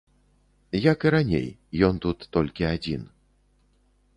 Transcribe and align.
Як 0.91 0.99
і 1.09 1.11
раней, 1.15 1.45
ён 1.89 1.95
тут 2.07 2.27
толькі 2.39 2.67
адзін. 2.73 3.01